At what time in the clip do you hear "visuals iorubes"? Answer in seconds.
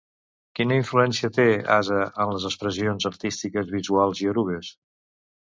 3.77-4.73